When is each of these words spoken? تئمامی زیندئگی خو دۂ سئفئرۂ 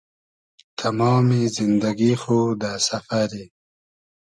تئمامی 0.77 1.41
زیندئگی 1.55 2.13
خو 2.21 2.37
دۂ 2.61 2.71
سئفئرۂ 2.87 3.45